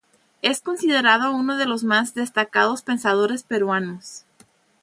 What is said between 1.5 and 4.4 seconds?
de los más destacados pensadores peruanos.